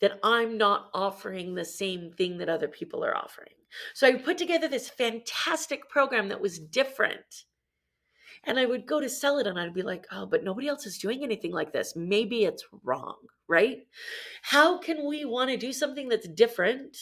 that 0.00 0.18
I'm 0.22 0.58
not 0.58 0.90
offering 0.92 1.54
the 1.54 1.64
same 1.64 2.10
thing 2.12 2.38
that 2.38 2.48
other 2.48 2.68
people 2.68 3.04
are 3.04 3.16
offering. 3.16 3.54
So 3.94 4.06
I 4.06 4.14
put 4.16 4.38
together 4.38 4.68
this 4.68 4.88
fantastic 4.88 5.88
program 5.88 6.28
that 6.28 6.40
was 6.40 6.58
different. 6.58 7.44
And 8.44 8.58
I 8.58 8.66
would 8.66 8.86
go 8.86 9.00
to 9.00 9.08
sell 9.08 9.38
it 9.38 9.46
and 9.46 9.58
I'd 9.58 9.72
be 9.72 9.82
like, 9.82 10.06
oh, 10.12 10.26
but 10.26 10.44
nobody 10.44 10.68
else 10.68 10.84
is 10.84 10.98
doing 10.98 11.22
anything 11.22 11.52
like 11.52 11.72
this. 11.72 11.96
Maybe 11.96 12.44
it's 12.44 12.64
wrong, 12.82 13.16
right? 13.48 13.86
How 14.48 14.76
can 14.76 15.06
we 15.06 15.24
want 15.24 15.48
to 15.48 15.56
do 15.56 15.72
something 15.72 16.10
that's 16.10 16.28
different 16.28 16.98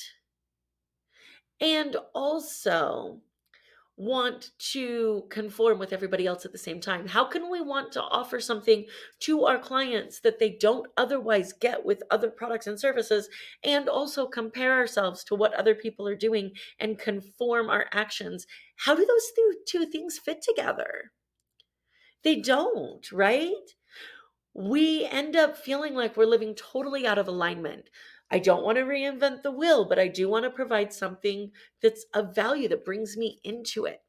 and 1.60 1.96
also 2.14 3.18
want 3.96 4.50
to 4.58 5.24
conform 5.28 5.80
with 5.80 5.92
everybody 5.92 6.24
else 6.24 6.44
at 6.44 6.52
the 6.52 6.58
same 6.58 6.80
time? 6.80 7.08
How 7.08 7.24
can 7.24 7.50
we 7.50 7.60
want 7.60 7.90
to 7.92 8.00
offer 8.00 8.38
something 8.38 8.86
to 9.22 9.44
our 9.44 9.58
clients 9.58 10.20
that 10.20 10.38
they 10.38 10.50
don't 10.50 10.86
otherwise 10.96 11.52
get 11.52 11.84
with 11.84 12.04
other 12.12 12.30
products 12.30 12.68
and 12.68 12.78
services 12.78 13.28
and 13.64 13.88
also 13.88 14.28
compare 14.28 14.74
ourselves 14.74 15.24
to 15.24 15.34
what 15.34 15.52
other 15.54 15.74
people 15.74 16.06
are 16.06 16.14
doing 16.14 16.52
and 16.78 16.96
conform 16.96 17.68
our 17.68 17.86
actions? 17.92 18.46
How 18.76 18.94
do 18.94 19.04
those 19.04 19.64
two 19.66 19.84
things 19.86 20.16
fit 20.16 20.42
together? 20.42 21.10
They 22.22 22.36
don't, 22.36 23.10
right? 23.10 23.50
We 24.54 25.06
end 25.06 25.36
up 25.36 25.56
feeling 25.56 25.94
like 25.94 26.16
we're 26.16 26.26
living 26.26 26.54
totally 26.54 27.06
out 27.06 27.18
of 27.18 27.28
alignment. 27.28 27.88
I 28.30 28.38
don't 28.38 28.64
want 28.64 28.78
to 28.78 28.84
reinvent 28.84 29.42
the 29.42 29.50
wheel, 29.50 29.84
but 29.84 29.98
I 29.98 30.08
do 30.08 30.28
want 30.28 30.44
to 30.44 30.50
provide 30.50 30.92
something 30.92 31.52
that's 31.82 32.04
of 32.14 32.34
value 32.34 32.68
that 32.68 32.84
brings 32.84 33.16
me 33.16 33.40
into 33.44 33.84
it. 33.84 34.02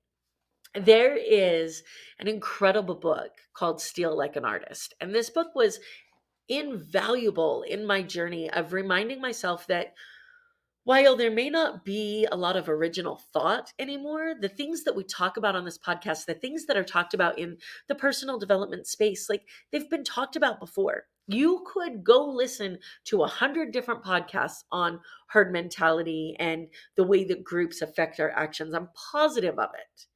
There 0.74 1.16
is 1.16 1.84
an 2.20 2.28
incredible 2.28 2.96
book 2.96 3.32
called 3.54 3.80
Steal 3.82 4.18
Like 4.18 4.36
an 4.36 4.46
Artist. 4.46 4.94
And 5.00 5.14
this 5.14 5.30
book 5.30 5.54
was 5.56 5.80
invaluable 6.50 7.64
in 7.64 7.86
my 7.86 8.02
journey 8.02 8.50
of 8.50 8.74
reminding 8.74 9.22
myself 9.22 9.68
that 9.68 9.94
while 10.86 11.16
there 11.16 11.32
may 11.32 11.50
not 11.50 11.86
be 11.86 12.28
a 12.32 12.36
lot 12.36 12.58
of 12.58 12.68
original 12.68 13.22
thought 13.32 13.72
anymore, 13.80 14.34
the 14.40 14.50
things 14.50 14.84
that 14.84 14.96
we 14.96 15.04
talk 15.04 15.38
about 15.38 15.56
on 15.56 15.64
this 15.64 15.78
podcast, 15.78 16.26
the 16.26 16.34
things 16.34 16.66
that 16.66 16.76
are 16.76 16.84
talked 16.84 17.14
about 17.14 17.40
in 17.40 17.58
the 17.88 17.96
personal 17.96 18.38
development 18.38 18.86
space, 18.88 19.30
like 19.30 19.48
they've 19.72 19.90
been 19.90 20.04
talked 20.04 20.36
about 20.36 20.60
before. 20.60 21.06
You 21.28 21.64
could 21.66 22.04
go 22.04 22.26
listen 22.26 22.80
to 23.06 23.24
a 23.24 23.28
hundred 23.28 23.72
different 23.72 24.04
podcasts 24.04 24.66
on 24.72 25.00
herd 25.28 25.54
mentality 25.54 26.36
and 26.38 26.68
the 26.98 27.06
way 27.06 27.24
that 27.26 27.46
groups 27.46 27.82
affect 27.82 28.20
our 28.20 28.32
actions. 28.32 28.74
I'm 28.74 28.90
positive 29.12 29.58
of 29.58 29.70
it. 29.74 30.08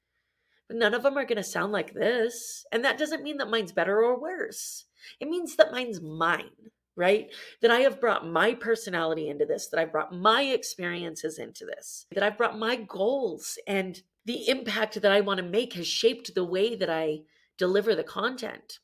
But 0.67 0.77
none 0.77 0.93
of 0.93 1.03
them 1.03 1.17
are 1.17 1.23
going 1.23 1.37
to 1.37 1.43
sound 1.43 1.71
like 1.71 1.93
this. 1.93 2.65
And 2.73 2.83
that 2.83 2.97
doesn't 2.97 3.23
mean 3.23 3.37
that 3.37 3.49
mine's 3.49 3.71
better 3.71 4.03
or 4.03 4.19
worse. 4.19 4.83
It 5.21 5.29
means 5.29 5.55
that 5.55 5.71
mine's 5.71 6.01
mine 6.01 6.66
right? 6.97 7.31
That 7.61 7.71
I 7.71 7.81
have 7.81 8.01
brought 8.01 8.27
my 8.27 8.53
personality 8.53 9.29
into 9.29 9.45
this, 9.45 9.67
that 9.67 9.79
I've 9.79 9.91
brought 9.91 10.13
my 10.13 10.41
experiences 10.41 11.39
into 11.39 11.65
this, 11.65 12.05
that 12.11 12.23
I've 12.23 12.37
brought 12.37 12.59
my 12.59 12.75
goals 12.75 13.57
and 13.67 14.01
the 14.25 14.49
impact 14.49 15.01
that 15.01 15.11
I 15.11 15.21
want 15.21 15.37
to 15.37 15.45
make 15.45 15.73
has 15.73 15.87
shaped 15.87 16.35
the 16.35 16.43
way 16.43 16.75
that 16.75 16.89
I 16.89 17.19
deliver 17.57 17.95
the 17.95 18.03
content. 18.03 18.79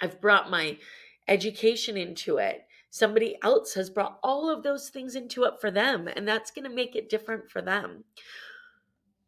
I've 0.00 0.20
brought 0.20 0.50
my 0.50 0.78
education 1.26 1.96
into 1.96 2.36
it. 2.36 2.66
Somebody 2.90 3.36
else 3.42 3.74
has 3.74 3.90
brought 3.90 4.18
all 4.22 4.50
of 4.50 4.62
those 4.62 4.88
things 4.88 5.16
into 5.16 5.44
it 5.44 5.54
for 5.60 5.70
them, 5.70 6.08
and 6.08 6.26
that's 6.26 6.50
going 6.50 6.68
to 6.68 6.74
make 6.74 6.94
it 6.94 7.08
different 7.08 7.50
for 7.50 7.62
them 7.62 8.04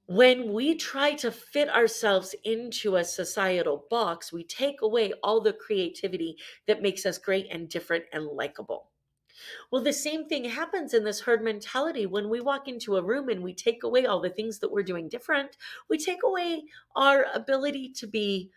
when 0.07 0.53
we 0.53 0.75
try 0.75 1.15
to 1.15 1.31
fit 1.31 1.69
ourselves 1.69 2.35
into 2.45 2.97
a 2.97 3.05
societal 3.05 3.87
box, 3.89 4.33
we 4.33 4.45
take 4.45 4.83
away 4.83 5.13
all 5.23 5.41
the 5.41 5.53
creativity 5.53 6.37
that 6.67 6.83
makes 6.83 7.07
us 7.07 7.19
great 7.19 7.47
and 7.51 7.69
different 7.69 8.05
and 8.13 8.27
likable. 8.27 8.91
Well, 9.71 9.83
the 9.83 9.93
same 9.93 10.29
thing 10.29 10.45
happens 10.45 10.95
in 10.95 11.05
this 11.05 11.21
herd 11.21 11.43
mentality. 11.43 12.07
When 12.07 12.29
we 12.29 12.41
walk 12.41 12.69
into 12.69 12.97
a 12.97 13.03
room 13.03 13.29
and 13.29 13.43
we 13.43 13.55
take 13.55 13.83
away 13.83 14.07
all 14.07 14.21
the 14.21 14.31
things 14.31 14.59
that 14.59 14.71
we're 14.71 14.83
doing 14.83 15.09
different, 15.09 15.57
we 15.89 15.99
take 15.99 16.23
away 16.23 16.65
our 16.95 17.27
ability 17.35 17.93
to 17.95 18.07
be 18.07 18.51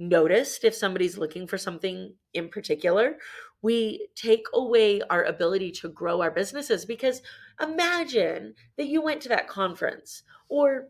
noticed 0.00 0.64
if 0.64 0.74
somebody's 0.74 1.18
looking 1.18 1.46
for 1.46 1.58
something 1.58 2.14
in 2.34 2.48
particular. 2.48 3.18
We 3.62 4.08
take 4.16 4.46
away 4.54 5.02
our 5.10 5.24
ability 5.24 5.70
to 5.72 5.90
grow 5.90 6.22
our 6.22 6.30
businesses 6.30 6.86
because 6.86 7.20
imagine 7.60 8.54
that 8.78 8.86
you 8.86 9.02
went 9.02 9.20
to 9.22 9.28
that 9.28 9.46
conference 9.46 10.22
or 10.48 10.88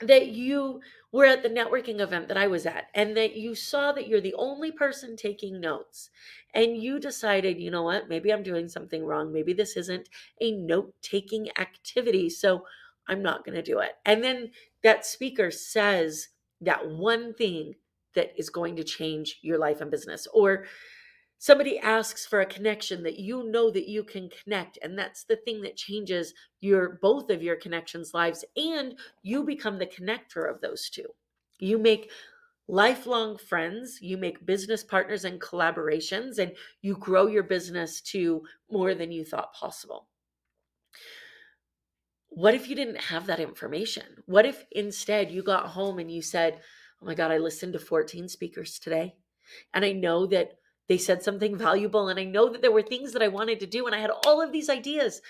that 0.00 0.28
you 0.28 0.80
were 1.12 1.26
at 1.26 1.42
the 1.42 1.50
networking 1.50 2.00
event 2.00 2.26
that 2.28 2.38
I 2.38 2.46
was 2.46 2.66
at 2.66 2.86
and 2.94 3.16
that 3.16 3.36
you 3.36 3.54
saw 3.54 3.92
that 3.92 4.08
you're 4.08 4.20
the 4.20 4.34
only 4.34 4.72
person 4.72 5.14
taking 5.14 5.60
notes 5.60 6.10
and 6.54 6.76
you 6.76 6.98
decided, 6.98 7.60
you 7.60 7.70
know 7.70 7.82
what, 7.82 8.08
maybe 8.08 8.32
I'm 8.32 8.42
doing 8.42 8.68
something 8.68 9.04
wrong. 9.04 9.32
Maybe 9.32 9.52
this 9.52 9.76
isn't 9.76 10.08
a 10.40 10.52
note 10.52 10.94
taking 11.02 11.50
activity. 11.58 12.30
So 12.30 12.64
I'm 13.06 13.22
not 13.22 13.44
going 13.44 13.54
to 13.54 13.62
do 13.62 13.80
it. 13.80 13.92
And 14.06 14.24
then 14.24 14.50
that 14.82 15.04
speaker 15.04 15.50
says 15.50 16.28
that 16.62 16.88
one 16.88 17.34
thing 17.34 17.74
that 18.14 18.32
is 18.36 18.50
going 18.50 18.76
to 18.76 18.84
change 18.84 19.38
your 19.42 19.58
life 19.58 19.80
and 19.80 19.90
business. 19.90 20.26
Or 20.32 20.66
somebody 21.38 21.78
asks 21.78 22.24
for 22.24 22.40
a 22.40 22.46
connection 22.46 23.02
that 23.02 23.18
you 23.18 23.44
know 23.50 23.70
that 23.70 23.88
you 23.88 24.02
can 24.02 24.30
connect 24.30 24.78
and 24.82 24.98
that's 24.98 25.24
the 25.24 25.36
thing 25.36 25.60
that 25.62 25.76
changes 25.76 26.32
your 26.60 26.98
both 27.02 27.30
of 27.30 27.42
your 27.42 27.56
connections 27.56 28.14
lives 28.14 28.44
and 28.56 28.94
you 29.22 29.44
become 29.44 29.78
the 29.78 29.86
connector 29.86 30.50
of 30.50 30.60
those 30.60 30.88
two. 30.88 31.06
You 31.58 31.78
make 31.78 32.10
lifelong 32.66 33.36
friends 33.36 33.98
you 34.00 34.16
make 34.16 34.46
business 34.46 34.82
partners 34.82 35.26
and 35.26 35.38
collaborations 35.38 36.38
and 36.38 36.52
you 36.80 36.96
grow 36.96 37.26
your 37.26 37.42
business 37.42 38.00
to 38.00 38.42
more 38.70 38.94
than 38.94 39.12
you 39.12 39.22
thought 39.22 39.52
possible. 39.52 40.08
What 42.30 42.54
if 42.54 42.68
you 42.68 42.74
didn't 42.74 43.00
have 43.00 43.26
that 43.26 43.38
information? 43.38 44.04
What 44.24 44.46
if 44.46 44.64
instead 44.72 45.30
you 45.30 45.42
got 45.42 45.66
home 45.66 45.98
and 45.98 46.10
you 46.10 46.22
said 46.22 46.60
oh 47.04 47.06
my 47.06 47.14
god 47.14 47.30
i 47.30 47.38
listened 47.38 47.74
to 47.74 47.78
14 47.78 48.28
speakers 48.28 48.78
today 48.78 49.14
and 49.74 49.84
i 49.84 49.92
know 49.92 50.26
that 50.26 50.52
they 50.88 50.96
said 50.96 51.22
something 51.22 51.56
valuable 51.68 52.08
and 52.08 52.18
i 52.18 52.24
know 52.24 52.48
that 52.50 52.62
there 52.62 52.72
were 52.72 52.82
things 52.82 53.12
that 53.12 53.22
i 53.22 53.28
wanted 53.28 53.60
to 53.60 53.66
do 53.66 53.86
and 53.86 53.94
i 53.94 53.98
had 53.98 54.10
all 54.26 54.40
of 54.40 54.52
these 54.52 54.70
ideas 54.70 55.20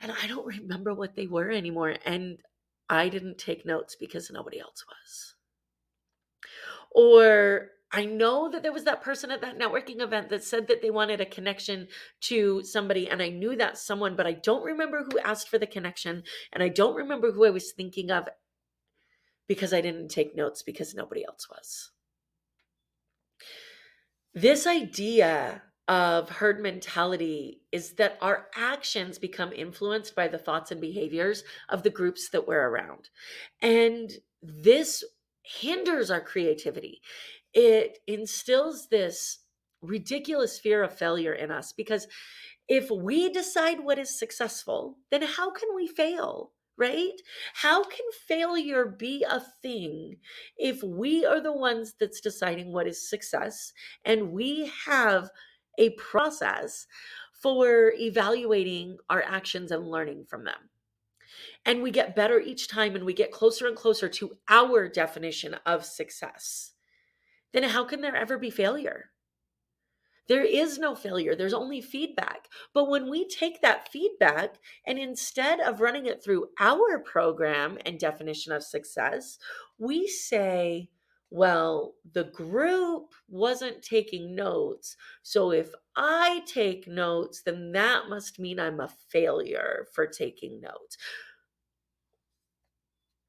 and 0.00 0.10
i 0.22 0.26
don't 0.26 0.46
remember 0.46 0.94
what 0.94 1.14
they 1.14 1.26
were 1.26 1.50
anymore 1.50 1.94
and 2.06 2.38
i 2.88 3.08
didn't 3.08 3.38
take 3.38 3.66
notes 3.66 3.96
because 3.98 4.30
nobody 4.30 4.58
else 4.58 4.84
was. 4.88 5.34
Or 6.94 7.70
I 7.92 8.04
know 8.06 8.50
that 8.50 8.62
there 8.62 8.72
was 8.72 8.84
that 8.84 9.02
person 9.02 9.30
at 9.30 9.40
that 9.42 9.58
networking 9.58 10.00
event 10.00 10.28
that 10.30 10.42
said 10.42 10.66
that 10.68 10.82
they 10.82 10.90
wanted 10.90 11.20
a 11.20 11.26
connection 11.26 11.88
to 12.22 12.62
somebody, 12.64 13.08
and 13.08 13.22
I 13.22 13.28
knew 13.28 13.56
that 13.56 13.78
someone, 13.78 14.16
but 14.16 14.26
I 14.26 14.32
don't 14.32 14.64
remember 14.64 15.04
who 15.04 15.18
asked 15.20 15.48
for 15.48 15.58
the 15.58 15.66
connection, 15.66 16.24
and 16.52 16.62
I 16.62 16.68
don't 16.68 16.96
remember 16.96 17.30
who 17.30 17.44
I 17.44 17.50
was 17.50 17.72
thinking 17.72 18.10
of 18.10 18.28
because 19.46 19.72
I 19.72 19.80
didn't 19.80 20.08
take 20.08 20.36
notes 20.36 20.62
because 20.62 20.94
nobody 20.94 21.24
else 21.24 21.48
was 21.48 21.90
this 24.34 24.66
idea 24.66 25.62
of 25.86 26.28
herd 26.28 26.60
mentality 26.60 27.60
is 27.70 27.92
that 27.94 28.18
our 28.20 28.48
actions 28.56 29.18
become 29.18 29.52
influenced 29.52 30.14
by 30.14 30.26
the 30.28 30.38
thoughts 30.38 30.70
and 30.70 30.80
behaviors 30.80 31.44
of 31.68 31.82
the 31.82 31.90
groups 31.90 32.30
that 32.30 32.48
we're 32.48 32.68
around. 32.68 33.10
And 33.62 34.10
this 34.42 35.04
hinders 35.42 36.10
our 36.10 36.22
creativity. 36.22 37.00
It 37.52 37.98
instills 38.06 38.88
this 38.88 39.40
ridiculous 39.82 40.58
fear 40.58 40.82
of 40.82 40.96
failure 40.96 41.34
in 41.34 41.50
us 41.50 41.72
because 41.72 42.08
if 42.66 42.90
we 42.90 43.28
decide 43.28 43.80
what 43.80 43.98
is 43.98 44.18
successful, 44.18 44.96
then 45.10 45.20
how 45.22 45.50
can 45.50 45.68
we 45.76 45.86
fail? 45.86 46.52
Right? 46.76 47.20
How 47.54 47.84
can 47.84 48.06
failure 48.26 48.84
be 48.86 49.24
a 49.28 49.40
thing 49.62 50.16
if 50.56 50.82
we 50.82 51.24
are 51.24 51.40
the 51.40 51.52
ones 51.52 51.94
that's 51.98 52.20
deciding 52.20 52.72
what 52.72 52.86
is 52.86 53.08
success 53.08 53.72
and 54.04 54.32
we 54.32 54.70
have 54.86 55.30
a 55.78 55.90
process 55.90 56.86
for 57.32 57.92
evaluating 57.98 58.98
our 59.08 59.22
actions 59.22 59.70
and 59.70 59.88
learning 59.88 60.24
from 60.28 60.44
them? 60.44 60.70
And 61.64 61.82
we 61.82 61.90
get 61.90 62.16
better 62.16 62.40
each 62.40 62.68
time 62.68 62.94
and 62.94 63.04
we 63.04 63.14
get 63.14 63.32
closer 63.32 63.66
and 63.66 63.76
closer 63.76 64.08
to 64.08 64.36
our 64.48 64.88
definition 64.88 65.56
of 65.64 65.84
success. 65.84 66.72
Then 67.52 67.62
how 67.64 67.84
can 67.84 68.00
there 68.00 68.16
ever 68.16 68.36
be 68.36 68.50
failure? 68.50 69.10
There 70.28 70.44
is 70.44 70.78
no 70.78 70.94
failure, 70.94 71.34
there's 71.36 71.54
only 71.54 71.80
feedback. 71.80 72.48
But 72.72 72.88
when 72.88 73.10
we 73.10 73.28
take 73.28 73.60
that 73.60 73.88
feedback 73.88 74.56
and 74.86 74.98
instead 74.98 75.60
of 75.60 75.80
running 75.80 76.06
it 76.06 76.22
through 76.24 76.48
our 76.58 76.98
program 77.00 77.78
and 77.84 77.98
definition 77.98 78.52
of 78.52 78.62
success, 78.62 79.38
we 79.78 80.06
say, 80.06 80.90
well, 81.30 81.94
the 82.12 82.24
group 82.24 83.12
wasn't 83.28 83.82
taking 83.82 84.34
notes. 84.34 84.96
So 85.22 85.50
if 85.50 85.70
I 85.96 86.42
take 86.46 86.86
notes, 86.86 87.42
then 87.42 87.72
that 87.72 88.08
must 88.08 88.38
mean 88.38 88.60
I'm 88.60 88.80
a 88.80 88.88
failure 89.08 89.86
for 89.92 90.06
taking 90.06 90.60
notes. 90.60 90.96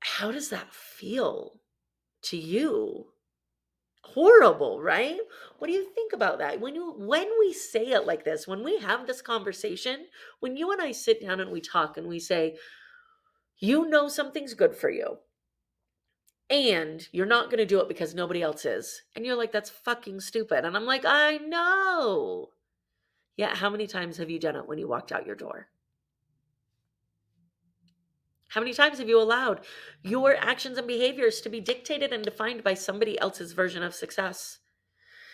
How 0.01 0.31
does 0.31 0.49
that 0.49 0.73
feel 0.73 1.59
to 2.23 2.37
you? 2.37 3.07
Horrible, 4.15 4.81
right? 4.81 5.19
What 5.59 5.67
do 5.67 5.73
you 5.73 5.85
think 5.93 6.13
about 6.13 6.39
that? 6.39 6.61
When 6.61 6.73
you 6.73 6.93
when 6.97 7.27
we 7.37 7.53
say 7.53 7.87
it 7.91 8.07
like 8.07 8.23
this, 8.23 8.47
when 8.47 8.63
we 8.63 8.79
have 8.79 9.05
this 9.05 9.21
conversation, 9.21 10.07
when 10.39 10.55
you 10.55 10.71
and 10.71 10.81
I 10.81 10.93
sit 10.93 11.21
down 11.21 11.41
and 11.41 11.51
we 11.51 11.61
talk 11.61 11.97
and 11.97 12.07
we 12.07 12.19
say, 12.19 12.55
you 13.59 13.87
know 13.87 14.07
something's 14.07 14.53
good 14.53 14.75
for 14.75 14.89
you. 14.89 15.17
And 16.49 17.07
you're 17.11 17.25
not 17.25 17.49
going 17.49 17.57
to 17.57 17.65
do 17.65 17.79
it 17.79 17.87
because 17.87 18.13
nobody 18.13 18.41
else 18.41 18.65
is. 18.65 19.01
And 19.15 19.25
you're 19.25 19.35
like, 19.35 19.51
that's 19.51 19.69
fucking 19.69 20.19
stupid. 20.21 20.63
And 20.63 20.77
I'm 20.77 20.85
like, 20.85 21.03
I 21.05 21.37
know. 21.37 22.49
Yeah, 23.35 23.55
how 23.55 23.69
many 23.69 23.87
times 23.87 24.17
have 24.17 24.29
you 24.29 24.39
done 24.39 24.55
it 24.55 24.67
when 24.67 24.77
you 24.77 24.87
walked 24.87 25.11
out 25.11 25.25
your 25.25 25.35
door? 25.35 25.67
How 28.55 28.61
many 28.61 28.73
times 28.73 28.99
have 28.99 29.09
you 29.09 29.21
allowed 29.21 29.65
your 30.01 30.33
actions 30.37 30.77
and 30.77 30.87
behaviors 30.87 31.41
to 31.41 31.49
be 31.49 31.59
dictated 31.59 32.13
and 32.13 32.23
defined 32.23 32.63
by 32.63 32.73
somebody 32.73 33.19
else's 33.19 33.51
version 33.51 33.83
of 33.83 33.93
success? 33.93 34.59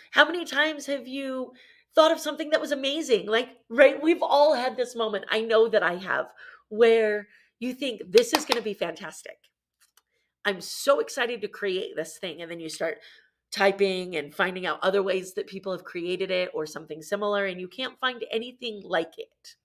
How 0.09 0.25
many 0.25 0.43
times 0.43 0.87
have 0.87 1.07
you 1.07 1.51
thought 1.93 2.11
of 2.11 2.19
something 2.19 2.49
that 2.49 2.59
was 2.59 2.71
amazing? 2.71 3.27
Like, 3.27 3.49
right, 3.69 4.01
we've 4.01 4.23
all 4.23 4.55
had 4.55 4.75
this 4.75 4.95
moment. 4.95 5.25
I 5.29 5.41
know 5.41 5.69
that 5.69 5.83
I 5.83 5.97
have, 5.97 6.33
where 6.69 7.27
you 7.59 7.75
think 7.75 8.01
this 8.09 8.33
is 8.33 8.43
going 8.43 8.57
to 8.57 8.63
be 8.63 8.73
fantastic. 8.73 9.37
I'm 10.43 10.59
so 10.59 10.99
excited 10.99 11.41
to 11.41 11.47
create 11.47 11.95
this 11.95 12.17
thing. 12.17 12.41
And 12.41 12.49
then 12.49 12.59
you 12.59 12.69
start 12.69 12.97
typing 13.51 14.15
and 14.15 14.33
finding 14.33 14.65
out 14.65 14.79
other 14.81 15.03
ways 15.03 15.35
that 15.35 15.45
people 15.45 15.73
have 15.73 15.83
created 15.83 16.31
it 16.31 16.49
or 16.55 16.65
something 16.65 17.03
similar, 17.03 17.45
and 17.45 17.61
you 17.61 17.67
can't 17.67 17.99
find 17.99 18.25
anything 18.31 18.81
like 18.83 19.13
it. 19.19 19.57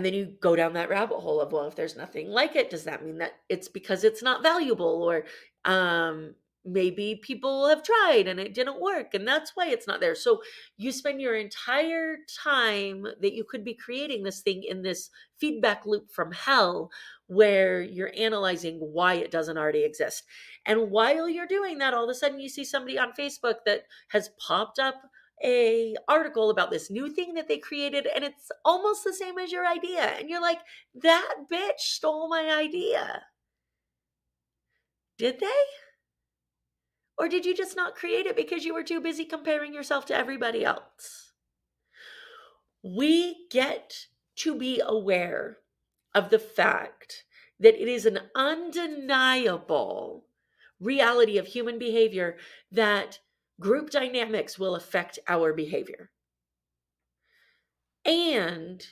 And 0.00 0.06
then 0.06 0.14
you 0.14 0.32
go 0.40 0.56
down 0.56 0.72
that 0.72 0.88
rabbit 0.88 1.18
hole 1.18 1.42
of, 1.42 1.52
well, 1.52 1.66
if 1.66 1.76
there's 1.76 1.94
nothing 1.94 2.30
like 2.30 2.56
it, 2.56 2.70
does 2.70 2.84
that 2.84 3.04
mean 3.04 3.18
that 3.18 3.34
it's 3.50 3.68
because 3.68 4.02
it's 4.02 4.22
not 4.22 4.42
valuable? 4.42 5.02
Or 5.02 5.26
um, 5.70 6.36
maybe 6.64 7.20
people 7.22 7.68
have 7.68 7.82
tried 7.82 8.26
and 8.26 8.40
it 8.40 8.54
didn't 8.54 8.80
work 8.80 9.12
and 9.12 9.28
that's 9.28 9.52
why 9.54 9.66
it's 9.68 9.86
not 9.86 10.00
there. 10.00 10.14
So 10.14 10.40
you 10.78 10.90
spend 10.90 11.20
your 11.20 11.34
entire 11.34 12.16
time 12.42 13.02
that 13.20 13.34
you 13.34 13.44
could 13.44 13.62
be 13.62 13.74
creating 13.74 14.22
this 14.22 14.40
thing 14.40 14.62
in 14.62 14.80
this 14.80 15.10
feedback 15.36 15.84
loop 15.84 16.10
from 16.10 16.32
hell 16.32 16.90
where 17.26 17.82
you're 17.82 18.12
analyzing 18.16 18.78
why 18.78 19.16
it 19.16 19.30
doesn't 19.30 19.58
already 19.58 19.84
exist. 19.84 20.24
And 20.64 20.90
while 20.90 21.28
you're 21.28 21.46
doing 21.46 21.76
that, 21.76 21.92
all 21.92 22.04
of 22.04 22.10
a 22.10 22.14
sudden 22.14 22.40
you 22.40 22.48
see 22.48 22.64
somebody 22.64 22.98
on 22.98 23.12
Facebook 23.12 23.56
that 23.66 23.82
has 24.08 24.30
popped 24.38 24.78
up 24.78 25.10
a 25.42 25.94
article 26.08 26.50
about 26.50 26.70
this 26.70 26.90
new 26.90 27.08
thing 27.08 27.34
that 27.34 27.48
they 27.48 27.58
created 27.58 28.06
and 28.14 28.24
it's 28.24 28.50
almost 28.64 29.04
the 29.04 29.12
same 29.12 29.38
as 29.38 29.50
your 29.50 29.66
idea 29.66 30.02
and 30.18 30.28
you're 30.28 30.40
like 30.40 30.60
that 30.94 31.34
bitch 31.50 31.78
stole 31.78 32.28
my 32.28 32.50
idea. 32.50 33.22
Did 35.18 35.40
they? 35.40 35.46
Or 37.18 37.28
did 37.28 37.44
you 37.44 37.54
just 37.54 37.76
not 37.76 37.94
create 37.94 38.24
it 38.26 38.36
because 38.36 38.64
you 38.64 38.72
were 38.72 38.82
too 38.82 39.00
busy 39.00 39.26
comparing 39.26 39.74
yourself 39.74 40.06
to 40.06 40.16
everybody 40.16 40.64
else? 40.64 41.32
We 42.82 43.46
get 43.50 44.06
to 44.36 44.54
be 44.56 44.80
aware 44.82 45.58
of 46.14 46.30
the 46.30 46.38
fact 46.38 47.24
that 47.58 47.80
it 47.80 47.88
is 47.88 48.06
an 48.06 48.20
undeniable 48.34 50.24
reality 50.80 51.36
of 51.36 51.46
human 51.46 51.78
behavior 51.78 52.38
that 52.72 53.18
group 53.60 53.90
dynamics 53.90 54.58
will 54.58 54.74
affect 54.74 55.18
our 55.28 55.52
behavior. 55.52 56.10
And 58.04 58.84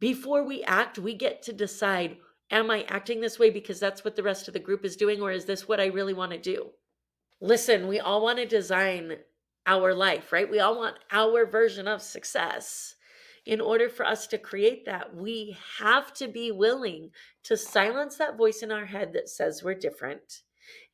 before 0.00 0.44
we 0.44 0.62
act, 0.62 0.98
we 0.98 1.14
get 1.14 1.42
to 1.42 1.52
decide 1.52 2.16
am 2.50 2.70
I 2.70 2.84
acting 2.84 3.20
this 3.20 3.38
way 3.38 3.50
because 3.50 3.78
that's 3.78 4.04
what 4.04 4.16
the 4.16 4.22
rest 4.22 4.48
of 4.48 4.54
the 4.54 4.60
group 4.60 4.84
is 4.84 4.96
doing, 4.96 5.20
or 5.20 5.30
is 5.30 5.44
this 5.44 5.68
what 5.68 5.80
I 5.80 5.86
really 5.86 6.14
want 6.14 6.32
to 6.32 6.38
do? 6.38 6.70
Listen, 7.40 7.86
we 7.88 8.00
all 8.00 8.22
want 8.22 8.38
to 8.38 8.46
design 8.46 9.18
our 9.66 9.94
life, 9.94 10.32
right? 10.32 10.50
We 10.50 10.60
all 10.60 10.78
want 10.78 10.96
our 11.12 11.44
version 11.44 11.86
of 11.86 12.00
success. 12.00 12.94
In 13.44 13.60
order 13.60 13.88
for 13.88 14.06
us 14.06 14.26
to 14.28 14.38
create 14.38 14.86
that, 14.86 15.14
we 15.14 15.56
have 15.78 16.12
to 16.14 16.28
be 16.28 16.50
willing 16.50 17.10
to 17.44 17.56
silence 17.56 18.16
that 18.16 18.36
voice 18.36 18.62
in 18.62 18.72
our 18.72 18.86
head 18.86 19.12
that 19.12 19.28
says 19.28 19.62
we're 19.62 19.74
different, 19.74 20.42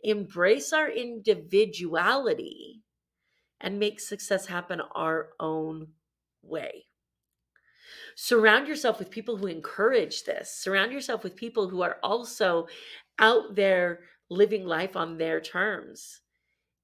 embrace 0.02 0.72
our 0.72 0.88
individuality, 0.88 2.83
and 3.60 3.78
make 3.78 4.00
success 4.00 4.46
happen 4.46 4.80
our 4.94 5.30
own 5.40 5.88
way. 6.42 6.86
Surround 8.16 8.68
yourself 8.68 8.98
with 8.98 9.10
people 9.10 9.36
who 9.36 9.46
encourage 9.46 10.24
this. 10.24 10.50
Surround 10.50 10.92
yourself 10.92 11.24
with 11.24 11.36
people 11.36 11.68
who 11.68 11.82
are 11.82 11.98
also 12.02 12.66
out 13.18 13.54
there 13.54 14.00
living 14.30 14.66
life 14.66 14.96
on 14.96 15.18
their 15.18 15.40
terms 15.40 16.20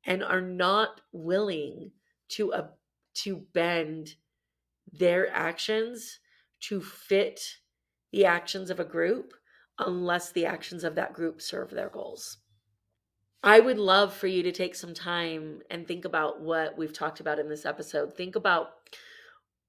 and 0.04 0.22
are 0.24 0.40
not 0.40 1.00
willing 1.12 1.92
to 2.28 2.52
uh, 2.52 2.68
to 3.14 3.44
bend 3.52 4.14
their 4.92 5.30
actions 5.30 6.20
to 6.60 6.80
fit 6.80 7.40
the 8.12 8.24
actions 8.24 8.70
of 8.70 8.80
a 8.80 8.84
group 8.84 9.32
unless 9.78 10.32
the 10.32 10.46
actions 10.46 10.84
of 10.84 10.94
that 10.94 11.12
group 11.12 11.40
serve 11.40 11.70
their 11.70 11.88
goals. 11.88 12.38
I 13.42 13.60
would 13.60 13.78
love 13.78 14.12
for 14.14 14.26
you 14.26 14.42
to 14.42 14.52
take 14.52 14.74
some 14.74 14.92
time 14.92 15.60
and 15.70 15.86
think 15.86 16.04
about 16.04 16.42
what 16.42 16.76
we've 16.76 16.92
talked 16.92 17.20
about 17.20 17.38
in 17.38 17.48
this 17.48 17.64
episode. 17.64 18.14
Think 18.14 18.36
about 18.36 18.70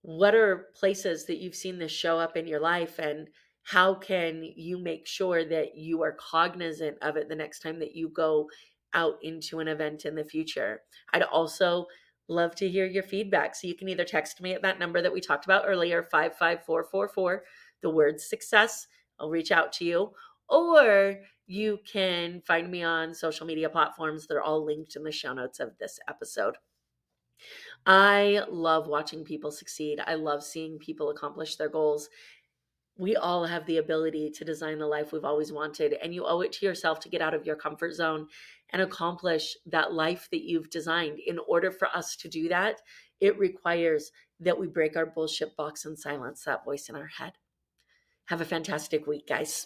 what 0.01 0.35
are 0.35 0.67
places 0.75 1.25
that 1.25 1.37
you've 1.37 1.55
seen 1.55 1.79
this 1.79 1.91
show 1.91 2.19
up 2.19 2.35
in 2.35 2.47
your 2.47 2.59
life 2.59 2.99
and 2.99 3.29
how 3.63 3.93
can 3.93 4.43
you 4.55 4.77
make 4.77 5.07
sure 5.07 5.45
that 5.45 5.77
you 5.77 6.01
are 6.01 6.17
cognizant 6.19 6.97
of 7.01 7.15
it 7.15 7.29
the 7.29 7.35
next 7.35 7.59
time 7.59 7.79
that 7.79 7.95
you 7.95 8.09
go 8.09 8.49
out 8.93 9.15
into 9.21 9.59
an 9.59 9.67
event 9.67 10.03
in 10.05 10.15
the 10.15 10.23
future. 10.23 10.81
I'd 11.13 11.23
also 11.23 11.85
love 12.27 12.55
to 12.55 12.69
hear 12.69 12.85
your 12.85 13.03
feedback. 13.03 13.55
So 13.55 13.67
you 13.67 13.75
can 13.75 13.87
either 13.87 14.03
text 14.03 14.41
me 14.41 14.53
at 14.53 14.61
that 14.63 14.79
number 14.79 15.01
that 15.01 15.13
we 15.13 15.21
talked 15.21 15.45
about 15.45 15.63
earlier, 15.65 16.03
55444, 16.11 17.43
the 17.81 17.89
word 17.89 18.19
success. 18.19 18.87
I'll 19.19 19.29
reach 19.29 19.51
out 19.51 19.71
to 19.73 19.85
you. 19.85 20.11
Or 20.51 21.15
you 21.47 21.79
can 21.91 22.41
find 22.41 22.69
me 22.69 22.83
on 22.83 23.15
social 23.15 23.47
media 23.47 23.69
platforms. 23.69 24.27
They're 24.27 24.43
all 24.43 24.63
linked 24.63 24.95
in 24.95 25.03
the 25.03 25.11
show 25.11 25.33
notes 25.33 25.59
of 25.59 25.77
this 25.79 25.97
episode. 26.07 26.57
I 27.85 28.41
love 28.49 28.87
watching 28.87 29.23
people 29.23 29.51
succeed. 29.51 29.99
I 30.05 30.15
love 30.15 30.43
seeing 30.43 30.77
people 30.77 31.09
accomplish 31.09 31.55
their 31.55 31.69
goals. 31.69 32.09
We 32.97 33.15
all 33.15 33.45
have 33.45 33.65
the 33.65 33.77
ability 33.77 34.29
to 34.31 34.45
design 34.45 34.77
the 34.77 34.85
life 34.85 35.11
we've 35.11 35.25
always 35.25 35.51
wanted, 35.51 35.93
and 35.93 36.13
you 36.13 36.25
owe 36.25 36.41
it 36.41 36.51
to 36.53 36.65
yourself 36.65 36.99
to 36.99 37.09
get 37.09 37.21
out 37.21 37.33
of 37.33 37.45
your 37.45 37.55
comfort 37.55 37.93
zone 37.93 38.27
and 38.71 38.81
accomplish 38.81 39.55
that 39.65 39.93
life 39.93 40.27
that 40.31 40.43
you've 40.43 40.69
designed. 40.69 41.17
In 41.25 41.39
order 41.47 41.71
for 41.71 41.87
us 41.95 42.15
to 42.17 42.27
do 42.27 42.49
that, 42.49 42.81
it 43.19 43.39
requires 43.39 44.11
that 44.41 44.59
we 44.59 44.67
break 44.67 44.97
our 44.97 45.05
bullshit 45.05 45.55
box 45.55 45.85
and 45.85 45.97
silence 45.97 46.43
that 46.43 46.65
voice 46.65 46.89
in 46.89 46.95
our 46.95 47.07
head. 47.07 47.33
Have 48.31 48.39
a 48.39 48.45
fantastic 48.45 49.07
week, 49.07 49.27
guys. 49.27 49.65